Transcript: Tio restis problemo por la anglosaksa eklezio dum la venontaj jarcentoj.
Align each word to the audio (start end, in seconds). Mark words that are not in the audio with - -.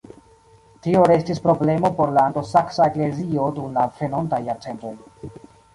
Tio 0.85 1.03
restis 1.09 1.41
problemo 1.43 1.91
por 1.99 2.15
la 2.17 2.25
anglosaksa 2.31 2.91
eklezio 2.93 3.47
dum 3.61 3.73
la 3.79 3.89
venontaj 4.01 4.45
jarcentoj. 4.51 4.99